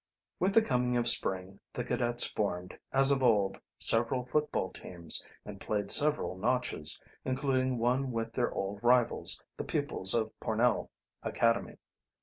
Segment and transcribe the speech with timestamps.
[0.39, 5.61] With the coming of spring the cadets formed, as of old, several football teams, and
[5.61, 10.89] played several notches, including one with their old rivals, the pupils of Pornell
[11.21, 11.77] Academy.